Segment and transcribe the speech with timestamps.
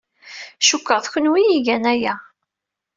[0.67, 2.15] Cikkeɣ d kenwi ay igan aya.